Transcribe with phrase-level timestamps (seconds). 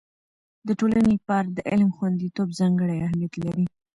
[0.67, 3.65] د ټولنې لپاره د علم خوندیتوب ځانګړی اهميت لري.